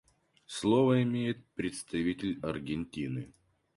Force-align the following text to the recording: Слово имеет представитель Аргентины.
Слово 0.47 1.03
имеет 1.03 1.45
представитель 1.53 2.39
Аргентины. 2.41 3.31